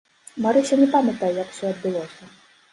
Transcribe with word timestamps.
Марыся 0.45 0.79
не 0.81 0.87
памятае, 0.95 1.31
як 1.43 1.47
усё 1.55 1.65
адбылося. 1.73 2.35